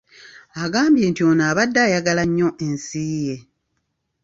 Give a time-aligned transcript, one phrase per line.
[0.63, 3.35] Agambye nti ono abadde ayagala nnyo ensi ye.